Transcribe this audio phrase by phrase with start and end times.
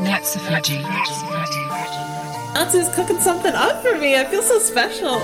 [0.00, 0.80] Natsufuji.
[2.54, 4.16] Natsu's cooking something up for me.
[4.18, 5.18] I feel so special.